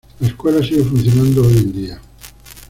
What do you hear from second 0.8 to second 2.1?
funcionando hoy en día.